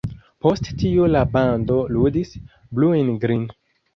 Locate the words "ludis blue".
1.97-2.99